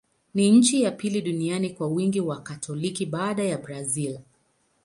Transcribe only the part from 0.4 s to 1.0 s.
nchi ya